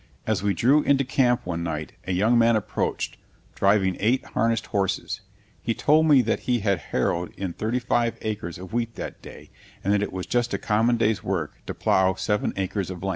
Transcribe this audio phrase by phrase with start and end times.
[0.25, 3.17] As we drew into camp one night a young man approached,
[3.53, 5.21] driving eight harnessed horses.
[5.61, 9.51] He told me that he had harrowed in thirty five acres of wheat that day,
[9.83, 13.09] and that it was just a common day's work to plow seven acres of land.